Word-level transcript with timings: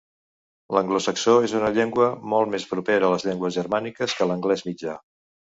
L'anglosaxó 0.77 1.35
és 1.47 1.53
una 1.59 1.69
llengua 1.75 2.07
molt 2.33 2.51
més 2.55 2.65
propera 2.73 3.09
a 3.09 3.13
les 3.15 3.27
llengües 3.29 3.61
germàniques 3.61 4.19
que 4.23 4.31
l'anglès 4.33 4.67
mitjà. 4.73 4.99